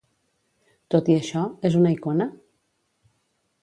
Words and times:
Tot 0.95 1.13
i 1.15 1.19
això, 1.19 1.45
és 1.71 1.79
una 1.83 1.95
icona? 1.99 2.31